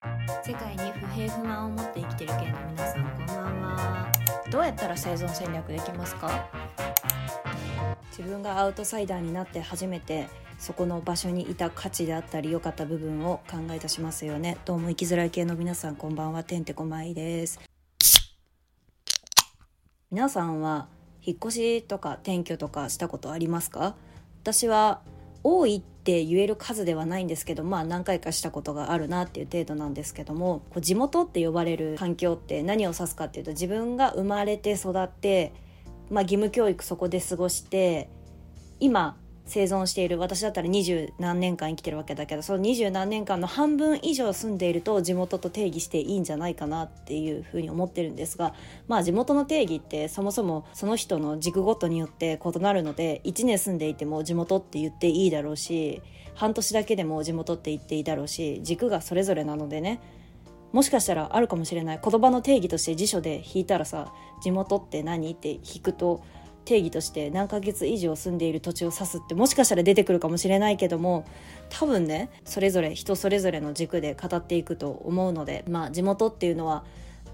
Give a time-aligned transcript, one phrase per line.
[0.00, 4.12] 世界に不平不満を持って生きてる系の皆さんこんばんは。
[4.48, 6.48] どうやったら生存戦略できますか？
[8.16, 14.56] 自分がアウトサイダーになって初めてそこの場所にいた価値であったり良かった部分を考え出しますよね。
[14.64, 16.44] どうも生きづらい系の皆さんこんばんは。
[16.44, 17.58] てんてこまいです。
[20.12, 20.86] 皆さんは
[21.22, 23.96] 引っ越しとか転居とかしたことありますか？
[24.42, 25.00] 私は
[25.42, 35.52] 多いって言える数ではないんですけどまあ何回かしたことがあるなっていう程度なんですけどもこう地元って呼ばれる環境って何を指すかっていうと自分が生まれて育って、
[36.08, 38.08] まあ、義務教育そこで過ごして
[38.80, 39.18] 今
[39.48, 40.18] 生存している。
[40.18, 48.54] 私だったら二十何年間生きてるわけだけどその二十何年間の半分以上住んでいると地元と定義していいんじゃないかなっていうふうに思ってるんですが
[48.86, 56.02] まあ地元の定義ってそもそもその人の軸ごとによって異なるので1年住んでいても地元って言っていいだろうし
[56.34, 60.00] 半年だけでも地元って言っていいだろうし軸がそれぞれなのでね。
[60.70, 62.00] もしかしたらあるかもしれない。
[62.02, 64.12] 言葉の定義として辞書で引いたらさ
[64.42, 65.32] 地元って何？
[65.32, 66.22] って引くと
[66.68, 71.24] 定義として何ヶ月以上住んでいる土地を指すってもしかしたら出てくるかもしれないけども
[71.70, 76.84] 多分ねそれぞれ人それぞれの軸で語っていくと思うのでまあ地元っていうのは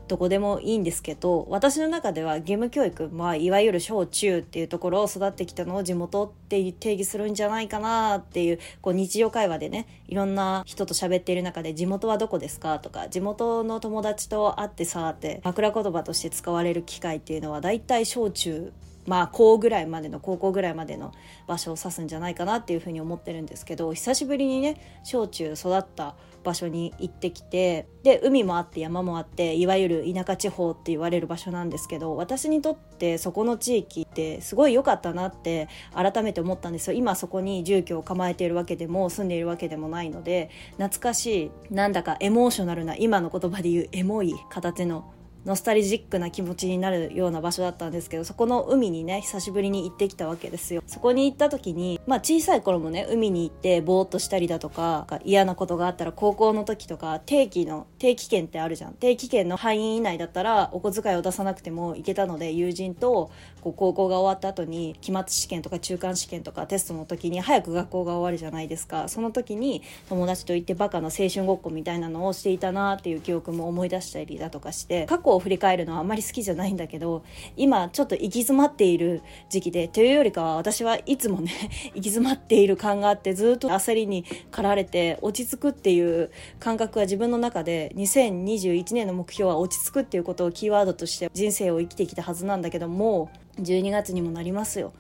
[0.07, 18.73] どこでもいいんですけど私の中では義務教育、まあ、いわゆる小中っていうところを育ってきたのを地元って定義するんじゃないかなっていうこう日常会話でねいろんな人と喋っている中で「地元はどこですか?」とか「地元の友達と会ってさ」って枕言葉として使われる機会っていうのは大体小中
[19.07, 21.13] まあ高ぐらいまでの高校ぐらいまでの
[21.47, 36.97] 場所を指すんじゃないかなっていうふうに思ってるんですけど久しぶりにね小中育った場所に行ってきてで海もあって山もあっていわゆる田舎地方って言われる場所なんですけど私にとってそこの地域ってすごい良かったなって改めて思ったんですよ。
[36.97, 45.11] 今そこに住居を構えているわけでも住んでいるわけでもないので懐かしいなんだかエモーショナルな今の言葉で言うエモい形の
[45.45, 50.83] ノスタルジックな気持ちになるような場所だったんですけどそこの海にね久しぶりに行ってきたわけですよ。
[50.87, 58.95] そこに行った時にまあ小さい頃もね海に行ってぼーっとしたりだとか嫌なことがあったら高校の時とか定期の定期券ってあるじゃん。
[58.95, 63.31] 定期券の範囲以内だったらお小遣いを出さなくても行けたので友人と
[63.61, 69.09] こう高校が終わった後に期末試験とか中間試験とかテストの時に早く学校が終わるじゃないですか。
[69.09, 77.25] その時に友達と行ってバカな青春ごっこみたいなのをしていたなっていう記憶も思い出したりだとかして過去を振り返るのはあんまり好きじゃないんだけど
[77.57, 81.53] 今ちょっと行き詰まっている時期でというよりかは私はいつもね
[81.95, 93.31] 行き詰まっている感があってずっと焦りに駆られて落ち着くっていう感覚は自分の中で2021年の目標は落ち着くっていうことをキーワードとして人生を生きてきたはずなんだけども
[93.61, 94.93] 12月にもなりますよ。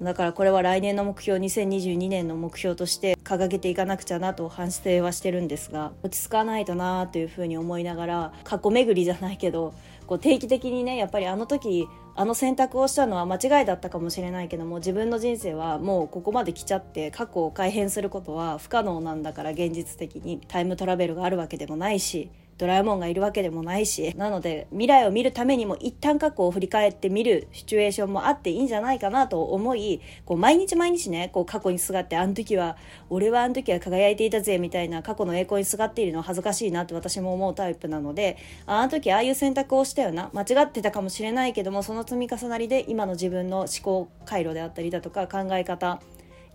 [0.00, 9.74] だからこれは来年の目標2022年の目標として掲げていかなくちゃなと反省はしてるんですが落ち着かないとなというふうに思いながら過去巡りじゃないけど
[10.06, 20.40] こう定期的にねやっぱりあの時あの選択をしたのは間違いだったかもしれないけども自分の人生はもうここまで来ちゃって過去を改変することは不可能なんだから現実的に。
[20.48, 32.76] タイムトラベルがあるわけでもないしドラえもんがいるわけでもないしなので未来を見るためにも一旦過去を振り返ってみるシチュエーションもあっていいんじゃないかなと思いこう毎日毎日ねこう過去にすがってあの時は
[33.08, 38.36] 俺はあの時は輝いていたぜみたいな過去の栄光にすがっているのは恥ずかしいなって私も思うタイプなので
[38.66, 40.30] あの時ああいう選択をしたよな。
[40.32, 46.00] 間違ってたかもしれないけどもその積み重なりで今の自分の思考回路であったりだとか考え方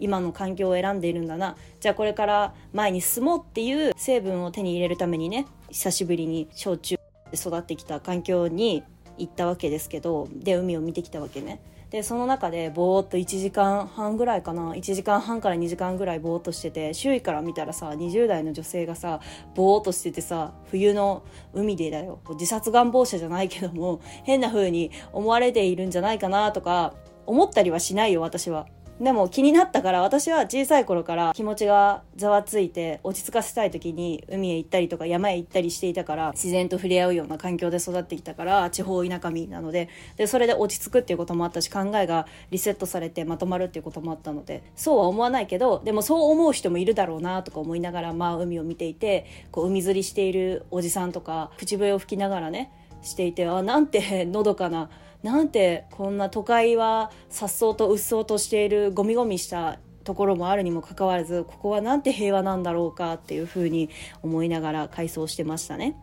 [0.04, 1.56] 今の環境を選んでいるんだな。
[1.80, 6.98] じゃあこれから前に進もうっていう成分を手に入れるためにね久しぶりに小中
[7.32, 8.84] で育ってきた環境に
[9.18, 11.62] 行ったわけですけどで海を見てきたわけね。
[11.90, 14.74] でその中でぼーっと1時間半ぐらいかな。
[14.74, 19.22] 1時間半から2時間ぐらいぼーっとしてて周囲から見たらさ20代の女性がさ
[19.56, 22.20] ぼーっとしててさ冬の海でだよ。
[22.32, 26.94] 自殺願望者じゃないけども変な風に思われているんじゃないかなとか
[27.26, 28.68] 思ったりはしないよ私は。
[29.00, 52.72] でも気になったから私は小さい頃から気持ちがざわついて落ち着かせたい時に海へ行ったりとか山へ行ったりしていたから自然と触れ合うような環境で育ってきたから地方田舎民なのででそれで落ち着くっていうこともあったし考えがリセットされてまとまるっていうこともあったのでそうは思わないけどでもそう思う人もいるだろうなとか思いながらまあ海を見ていてこう海釣りしているおじさんとか口笛を吹きながらね
[53.02, 54.90] していてあなんて のどかな
[55.24, 63.90] なんてこんな都会は颯爽とうっそうとしているゴミゴミしたところもあるにもかかわらずここはなんて平和なんだろうかっていうふうに
[64.22, 65.96] 思いながら回想してましたね。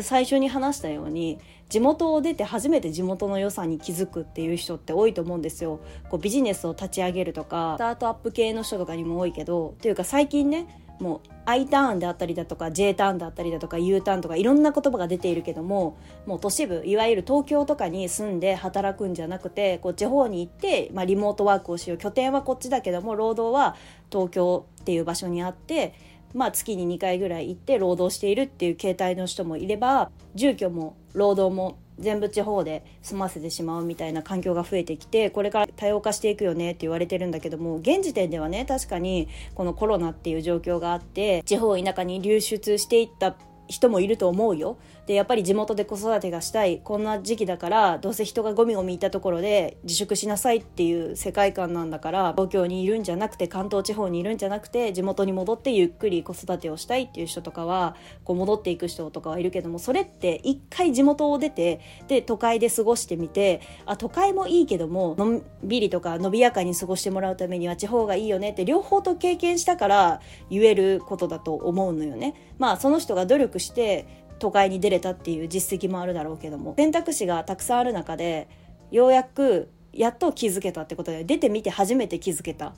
[0.00, 1.38] 最初に話したように
[1.68, 5.80] 地元を出て初めて地元の良さに気づくっていう人って多いと思うんですよ。
[6.08, 21.98] こうビジネスを立ち上げるとかスタートアップ系の人とかにも多いけどっていうか最近ねもう I ターンであったりだとか J ターンであったりだとか U ターンとかいろんな言葉が出ているけどももう都市部いわゆる東京とかに住んで働くんじゃなくてこう地方に行って、まあ、リモートワークをしよう。
[21.98, 23.76] 拠点はこっちだけども労働は
[24.10, 25.94] 東京っていう場所にあって
[26.34, 43.36] まあ、月に2回ぐらい行って労働しているっていう形態の人もいれば住居も労働も全部地方で済ませてしまうみたいな環境が増えてきてこれから多様化していくよねって言われてるんだけども現時点ではね確かにこのコロナっていう状況があって地方田舎に流出していった
[43.72, 44.76] 人もいると思うよ
[45.06, 70.20] でやっぱり地元で子育てがしたいこんな時期だからどうせ人がゴミゴミいたところで自粛しなさいっていう世界観なんだから東京にいるんじゃなくて関東地方にいるんじゃなくて地元に戻ってゆっくり子育てをしたいっていう人とかはこう戻っていく人とかはいるけどもそれって一回地元を出てで都会で過ごしてみてあ都会もいいけどものんびりとか伸びやかに過ごしてもらうためには地方がいいよねって両方と経験したから
[70.50, 72.34] 言えることだと思うのよね。
[72.58, 74.06] まあその人が努力して
[74.38, 76.74] 都会に出れたっていう実績もあるだろうけども。
[76.76, 78.48] 選択肢がたくさんある中で
[78.90, 82.74] ようやくやっと気づけたってことで出てみて初めて気づけた。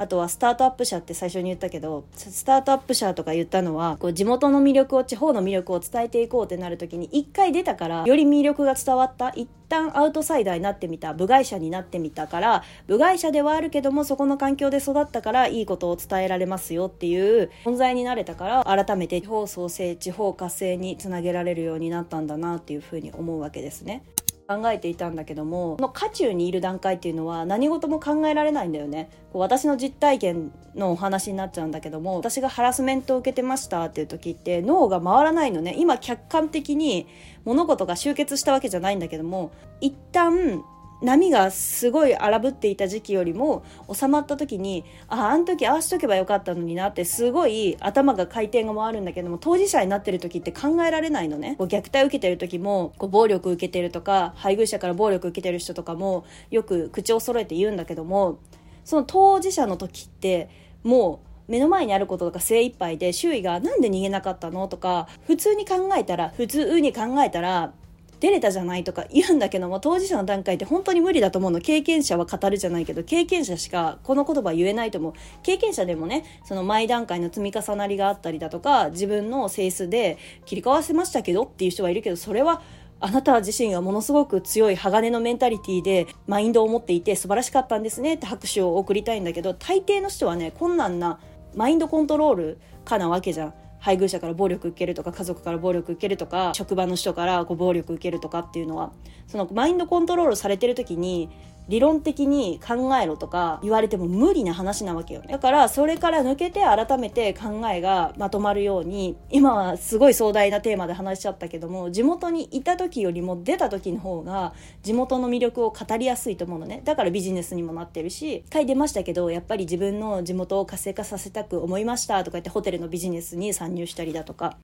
[0.00, 24.02] あとはスタートアップ社って最初に言ったけどスタートアップ社とか言ったのはこう地元の魅力を地方の魅力を伝えていこうってなる時に一回出たからより魅力が伝わった一旦アウトサイダーになってみた部外者になってみたから部外者ではあるけどもそこの環境で育ったからいいことを伝えられますよっていう存在になれたから改めて地方創生地方活性につなげられるようになったんだなっていうふうに思うわけですね。
[24.50, 29.08] 考えていたんだけどもこの渦中にいる段階っていうのは何事も考えられないんだよね。
[29.32, 35.76] こう私の実体験のお話になっちゃうんだけども私がハラスメントを受けてましたっていう時って脳が回らないのね。
[35.78, 37.06] 今客観的に
[37.44, 40.64] 物事が集結したわけじゃないんだけども一旦
[41.02, 51.56] 波がすごい荒ぶっていた時期よりも収まった時にああん時ああしとけばよかったのになってすごい頭が回転が回るんだけども当事者になってる時って考えられないのね。
[51.58, 58.38] こう虐待受けてる時もこう暴力受けてるとか配偶者から暴力受けてる人とかもよく口を揃えて言うんだけども
[58.84, 60.48] その当事者の時って
[60.82, 67.72] もう目の前にあることとか精一杯で周囲が何で逃げなかったのとか普通に考えたら普通に考えたら
[68.20, 71.60] 出れたじゃないとか言うんだけども当事者の段階って本当に無理だと思うの。
[71.60, 75.12] 経験者は語るじゃないけど経験者しかこの言葉言えないと思う。
[75.42, 82.62] 経験者でもねその前段階の積み重なりがあったりだとか自分の性質で切り替わせましたけどっていう人はいるけどそれは
[83.02, 91.18] あなた自身がものすごく強い鋼のメンタリティでマインドを持っていて素晴らしかったんですねって拍手を送りたいんだけど大抵の人はね困難な
[91.54, 93.54] マインドコントロールかなわけじゃん。
[93.80, 98.92] 配偶者から暴力受けるとか家族から暴力受けるとか職場の人からこう暴力受けるとかっていうのは
[99.26, 101.30] そのマインドコントロールされてる時に
[101.70, 105.28] 理論的に考えろとか言われても無理な話なわけよね。
[105.30, 114.52] だからそれから抜けて改めて考えがまとまるように今はすごい壮大なテーマで話しちゃったけども地元にいた時よりも出た時の方が
[114.82, 116.82] 地元の魅力を語りやすいと思うのね。
[116.84, 124.56] だからビジネスにもなってるし一回出ましたけどやっぱり自分の地元を活性化させたく思いましたとか言ってホテルのビジネスに参入したりだとか。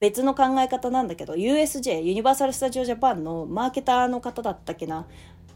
[0.00, 5.06] 別の考え方なんだけど USJ ユニバーサル・スタジオ・ジャパンのマーケターの方だったっけな。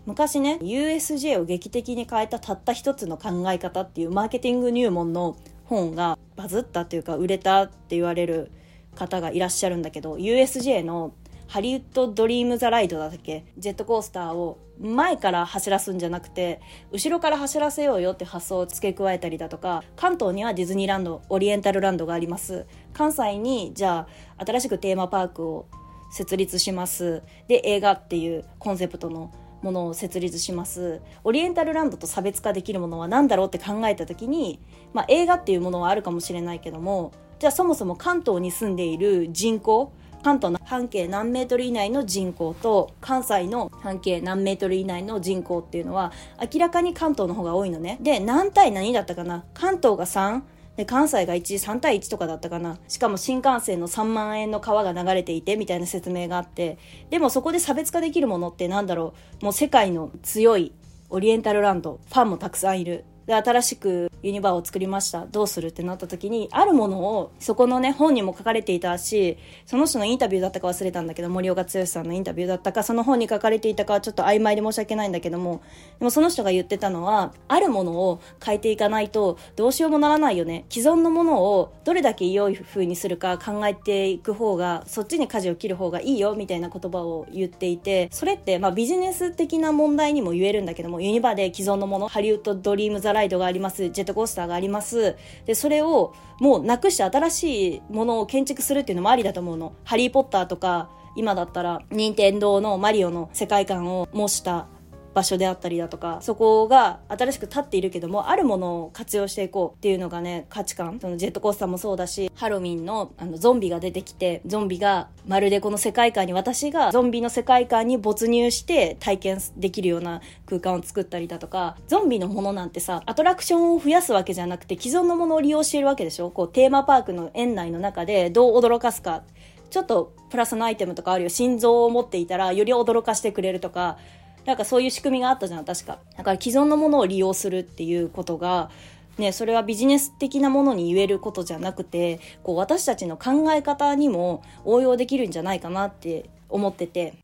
[0.04, 8.50] 昔ね USJ を劇的に変えたたった一つの考え方っていうマーケティング入門の本がバズったっていうか売れたって言われる
[8.96, 11.14] 方がいらっしゃるんだけど USJ の
[11.52, 13.44] ハリウッド・ドリーム・ザ・ライドだっけ？
[13.58, 22.64] ジェットコースターを前から走らすんじゃなくて後ろから走らせようよって発想を付け加えたりだとか関東にはディズニーランドオリエンタルランドがあります。
[22.94, 24.06] 関西にじゃ
[24.38, 25.66] あ新しくテーマパークを
[26.10, 27.22] 設立します。
[27.48, 29.30] で映画っていうコンセプトの
[29.60, 31.02] ものを設立します。
[31.22, 34.58] オリエンタルランドと差別化できるものは何だろうって考えた時に、
[34.94, 39.92] まあ、映画っていうものはあるかもしれないけどもじゃあそもそも関東に住んでいる人口
[40.22, 46.12] 関東の半径何メートル以内の人口と関西の半径何メートル以内の人口っていうのは
[46.52, 47.98] 明らかに関東の方が多いのね。
[48.00, 49.44] で、何対何だったかな？
[49.54, 50.42] 関東が3、
[50.76, 52.78] で関西が1、3対1とかだったかな？
[52.88, 56.78] しかも新幹線の3万円の川が流れていてみたいな説明があって、
[57.10, 59.44] でもそこで差別化できるものってなんだろう？
[59.44, 60.72] もう世界の強い
[61.10, 63.04] オリエンタルランド、ファンもたくさんいる。
[63.26, 65.26] で新しくユニバーを作りました。
[65.26, 75.62] どうするってなった時にあるものをそこのね本にも書かれていたしその人のインタビューだったか忘れたんだけど森岡剛さんのインタビューだったかその本に書かれていたかはちょっと曖昧で申し訳ないんだけども
[75.98, 80.64] でもその人が言ってたのはあるものを変えていかないとどうしようもならないよね。
[80.68, 95.16] 既存のものをどれだけ良い風にするか考えていく方がそっちに舵を切る方がいいよみたいな言葉を言っていてそれってまあビジネス的な問題にも言えるんだけどもユニバーで既存のものハリウッドドリームザラライドがありますジェットコースターがあります。
[95.46, 104.66] でそれをもうなくして新しいものを建築するっていうのもありだと思うの「ハリー・ポッター」とか今だったら任天堂のマリオの世界観を模した
[105.14, 110.98] 場所であったりだとかそこが新しく立っているけどもあるものを活用していこうっていうのがね価値観。
[111.00, 126.30] そのジェットコースターもそうだしハロウィンのあのゾンビが出てきてゾンビがまるでこの世界観に私がゾンビの世界観に没入して体験できるような空間を作ったりだとかゾンビのものなんてさアトラクションを増やすわけじゃなくて既存のものを利用しているわけでしょ？
[126.30, 129.22] こうテーマパークの園内の中でどう驚かすか。
[129.70, 131.30] ちょっとプラスのアイテムとかあるよ。
[131.30, 133.96] 心臓を持っていたらより驚かしてくれるとか
[134.44, 135.98] なんかそういう仕組みがあったじゃん確か。
[136.16, 138.70] だから既存のものを利用するっていうことが
[139.18, 147.14] ね、それはビジネス的なものに言えることじゃなくてこう私たちの考え方にも応用できるんじゃないかなって思ってて。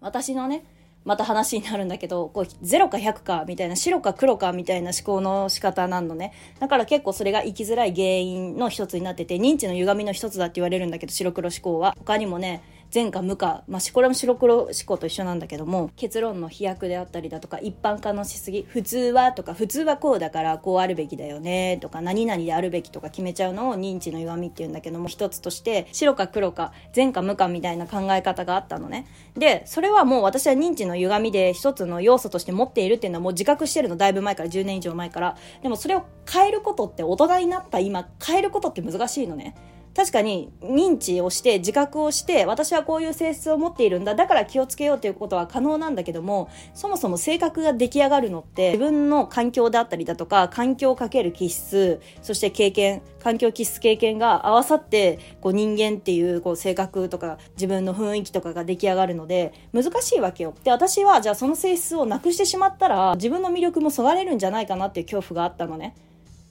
[0.00, 0.64] 私のね
[1.04, 6.32] また話になるんだけどこう0か100かみたいな白か黒かみたいな思考の仕方なのね。
[6.60, 11.94] だから結構それが生きづらい原因の一つになってて認知の歪みの一つだって言われるんだけど白黒思考は。
[11.98, 29.06] 他にもね善か無か、まあ、これも白黒思考と一緒なんだけども結論の飛躍であったりだとか一般化のしすぎ普通はとか普通はこうだからこうあるべきだよねとか何々であるべきとか決めちゃうのを認知の弱みっていうんだけども一つとして白か黒か善か無かみたいな考え方があったのね。
[29.36, 35.36] でそれはもう私は認知の歪みで一つの要素として持っているっていうのはもう自覚してるのだいぶ前から10年以上前から。
[35.62, 39.54] でもそれを変えることって大人になった今変えることって難しいのね。
[39.94, 44.14] 確かに認知をして自覚をして私はこういう性質を持っているんだ。
[44.14, 60.54] だから気をつけようということは可能なんだけどもそもそも性格が出来上がるのって自分の環境であったりだとか環境をかける気質そして経験環境気質経験が合わさってこう人間っていうこう性格とか自分の雰囲気とかが出来上がるので難しいわけよ。
[60.64, 65.94] で私はじゃあその性質をなくしてしまったら自分の魅力もそがれるんじゃないかなっていう恐怖があったのね。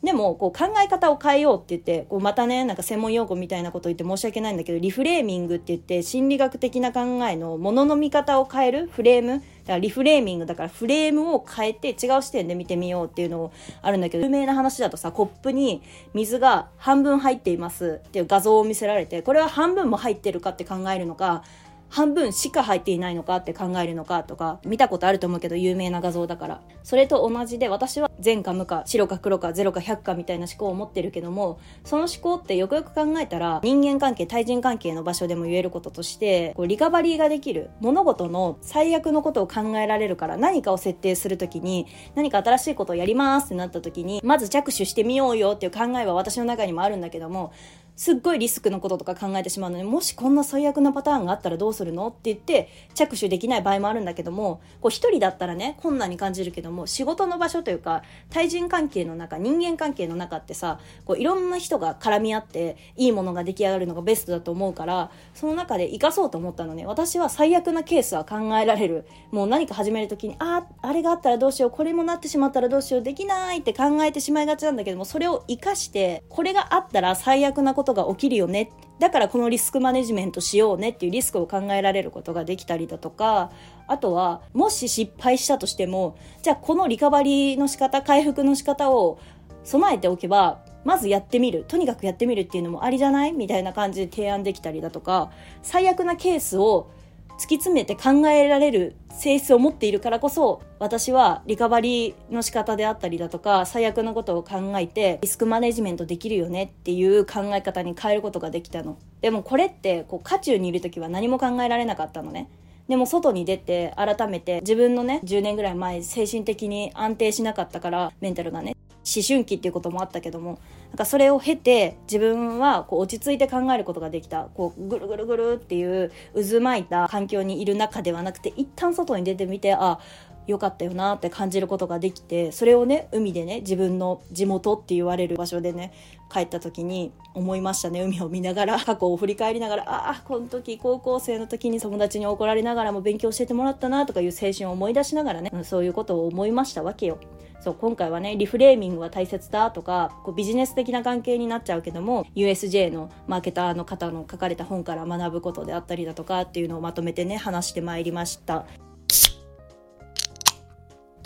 [0.04, 9.44] でもこう考え方を変えようって言ってこうまたねなんか専門用語みたいなこと言って申し訳ないんだけどリフレーミングって言って心理学的な考えのものの見方を変えるフレーム。
[9.68, 13.52] だからリフレーミングだからフレームを変えて違う視点で見てみようっていうの
[13.82, 15.82] あるんだけど有名な話だとさコップに
[16.14, 21.44] 水が半分入っていますっていう画像を見せられてこれは半分も入ってるかって考えるのか
[21.90, 26.62] 半分しか入っていないのかって考えるのかとか見たことあると思うけど有名な画像だから。
[26.84, 47.52] それと同じで私は善か無か白か黒か0か100かみたいな思考を持ってるけどもその思考ってよくよく考えたら人間関係対人関係の場所でも言えることとしてこうリカバリーができる物事の最悪のことを考えられるから何かを設定するときに何か新しいことをやりますってなった時にまず着手してみようよっていう考えは私の中にもあるんだけども
[47.98, 52.08] すっごいリスクのこととか考えてしまうのにもしこんな最悪なパターンがあったらどうするの？
[52.08, 69.08] って言って着手できない場合もあるんだけどもこう一人だったらね困難に感じるけども仕事の場所というか対人関係の中人間関係の中ってさこういろんな人が絡み合っていいものが出来上がるのがベストだと思うからその中で生かそうと思ったのね私は最悪なケースは考えられる。
[69.32, 78.72] もう何か始める時にあああれがあったらどうしようこれもなってしまったらどうしようできないって考えてしまいがちなんだけどもそれを生かしてこれがあったら最悪なことことが起きるよね。
[79.00, 83.52] だからこのリスクマネジメントしようねっていうリスクを考えられることができたりだとか
[83.86, 89.20] あとはもし失敗したとしてもじゃあこのリカバリーの仕方回復の仕方を
[89.64, 93.34] 備えておけばまずやってみるとにかくやってみるっていうのもありじゃない？
[93.34, 96.90] みたいな感じで提案できたりだとか最悪なケースを
[97.38, 108.98] 突き詰めて考えられる性質を持っているからこそ私はリカバリーの仕方であったりだとか最悪のことを考えてリスクマネジメントできるよねっていう考え方に変えることができたの。
[109.22, 112.50] でもこれってこう渦中にいる時は何も考えられなかったのね。
[112.88, 118.76] でも外に出て改めて自分のね10年ぐらい前精神的に安定しなかったからメンタルがね
[119.06, 130.00] 思春期っていうこともあったけどもなんかそれを経て自分はこう落ち着いて考えることができたこうぐるぐるぐるっていう渦巻いた環境にいる中ではなくて一旦外に出てみてあ
[130.48, 135.92] 良かったよなって感じることができてそれをね海でね自分の地元って言われる場所でね
[136.32, 147.20] 帰った時に思いましたね海を見ながら 過去を振り返りながらああこの時高校生の時に友達に怒られながらも勉強教えてもらったなとかいう青春を思い出しながらねそういうことを思いましたわけよ。
[147.60, 158.66] そう今回はねリフレーミングは大切だとかこうビジネス的な関係になっちゃうけども USJ のマーケターの方の書かれた本から学ぶことであったりだとかっていうのをまとめてね話してまいりました。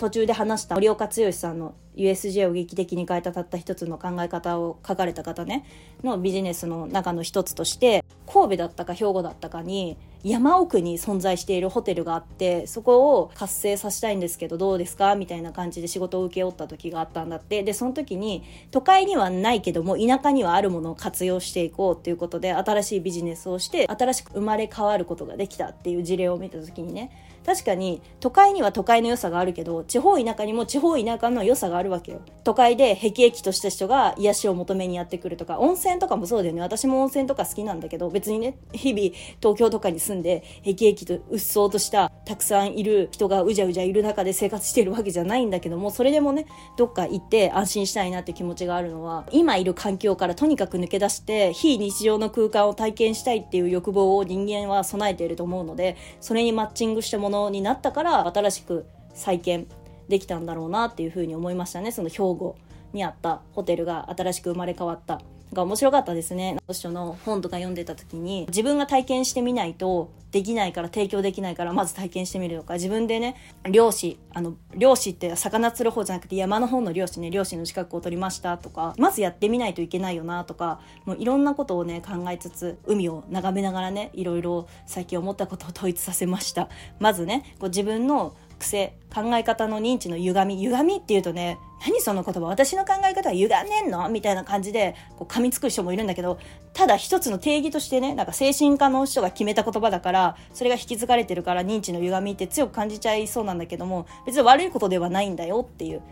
[0.02, 5.64] 途中で話した森岡剛さんの USJ を劇的に変えたたった一つの考え方を書かれた方ね
[6.02, 17.62] のビジネスの中の一つとして神戸だったか兵庫だったかに山奥に存在しているホテルがあってそこを活性させたいんですけどどうですかみたいな感じで仕事を請け負った時があったんだって。
[17.62, 27.10] でその時に都会にはないけども田舎にはあるものを活用していこうっていうことで新しいビジネスをして新しく生まれ変わることができたっていう事例を見た時にね
[27.44, 32.20] 確かに都会には都会の良さがあるけど地方田舎にも地方田舎の良さがあるわけよ。
[32.44, 36.60] 都会で辟易とした人が癒しを求めにやってくるとか温泉とかもそうだよね。
[36.60, 46.46] 私も温泉とか好きなんだけど別にね日々東京とかに住んで辟易とうっそうとしたたくさんいる人がうじゃうじゃいる中で生活してるわけじゃないんだけどもそれでもね
[46.76, 59.66] どっか行って安心したいなって気持ちがあるのは今いる環境からとにかく抜け出して非日常の空間を体験したいっていう欲望を人間は備えていると思うのでそれにマッチングしたもののになったから新しく再建
[60.08, 61.90] できたんだろうなっていうふうに思いましたね。
[61.90, 62.56] その兵庫
[62.92, 65.20] にあったホテルが新しく生まれ変わった。
[65.52, 66.56] が面白かったですね。
[66.72, 73.36] 書の本とか読んでた時に自分が体験してみないとできないから提供できないからまず体験してみるとか自分でね
[73.70, 90.56] 漁師あの漁師って魚釣る方じゃなくて山の方の漁師ね漁師の資格を取りましたとかまずやってみないといけないよなとかもういろんなことをね考えつつ海を眺めながらねいろいろ最近思ったことを統一させましたまずねこう自分の癖考え方の認知の歪み。
[90.56, 92.42] 歪みっていうとね何その言葉？
[92.42, 94.08] 私の考え方は歪んでんの？
[94.08, 96.38] みたいな感じでこう噛みつく人もいるんだけど
[96.72, 106.02] ただ一つの定義としてねなんか精神科の人が決めた言葉だからそれが引き継がれてるから認知の歪みって強く感じちゃいそうなんだけども別に悪いことではないんだよっていう。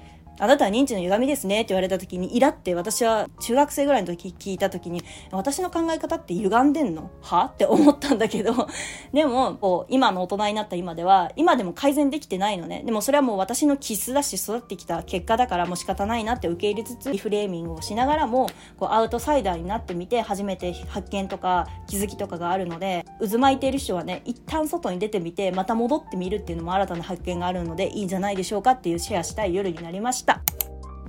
[0.41, 7.11] あなたは認知の歪みですねって言われた時にイラって私は中学生ぐらいの時聞いた時に私の考え方って歪んでんの？
[7.21, 7.51] は？
[7.53, 8.67] って思ったんだけど
[9.13, 12.83] でもこう今の大人になった今では今でも改善できてないのね。
[12.87, 30.30] でもそれはもう私の気質だし育ってきた結果だからもう仕方ないなって受け入れつつリフレーミングをしながらもこうアウトサイダーになってみて初めて発見とか気づきとかがあるので渦巻いている人はね一旦外に出てみてまた戻ってみるっていうのも新たな発見があるのでいいんじゃないでしょうかっていうシェアしたい夜になりました。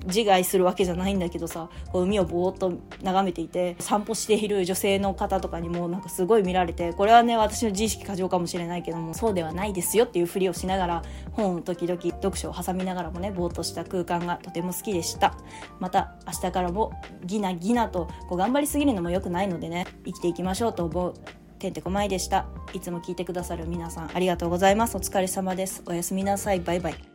[0.05, 2.73] 自害するわけじゃないんだけどさこう海をぼーっと
[3.03, 15.37] 眺めていて散歩している女性の方とかにもなんかすごい見られてこれはね私の自意識過剰かもしれないけどもそうではないですよっていうふりをしながら本を時々読書を挟みながらもねぼーっとした空間がとても好きでした。
[15.79, 16.91] また明日からも
[17.24, 21.13] ギナギナとこう頑張りすぎるのも良くないのでね生きていきましょうと思う
[21.59, 22.48] てんてこまいでした。
[22.74, 24.98] いつも聞いてくださる皆さんありがとうございます。
[24.98, 25.83] お疲れ様です。
[25.85, 26.59] おやすみなさい。
[26.59, 27.10] バイバイ。